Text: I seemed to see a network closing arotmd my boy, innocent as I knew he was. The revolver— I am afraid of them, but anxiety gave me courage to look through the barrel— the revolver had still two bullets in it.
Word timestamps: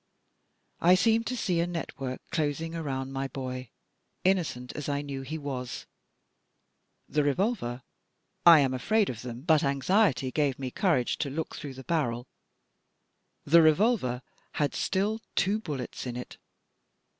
I 0.79 0.95
seemed 0.95 1.27
to 1.27 1.37
see 1.37 1.59
a 1.59 1.67
network 1.67 2.21
closing 2.31 2.71
arotmd 2.71 3.09
my 3.11 3.27
boy, 3.27 3.69
innocent 4.23 4.75
as 4.75 4.89
I 4.89 5.03
knew 5.03 5.21
he 5.21 5.37
was. 5.37 5.85
The 7.07 7.21
revolver— 7.23 7.83
I 8.57 8.61
am 8.61 8.73
afraid 8.73 9.11
of 9.11 9.21
them, 9.21 9.41
but 9.41 9.63
anxiety 9.63 10.31
gave 10.31 10.57
me 10.57 10.71
courage 10.71 11.19
to 11.19 11.29
look 11.29 11.55
through 11.55 11.75
the 11.75 11.83
barrel— 11.83 12.27
the 13.53 13.61
revolver 13.61 14.23
had 14.53 14.73
still 14.73 15.21
two 15.35 15.59
bullets 15.59 16.07
in 16.07 16.17
it. 16.17 16.39